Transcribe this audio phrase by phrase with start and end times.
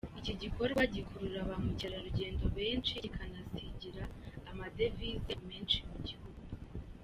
[0.19, 4.03] Iki gikorwa gikurura ba mukerarugendo benshi, kikanasigira
[4.51, 6.39] amadevize menshi igihugu.